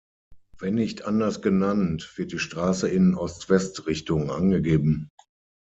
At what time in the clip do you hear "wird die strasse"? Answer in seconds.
2.15-2.89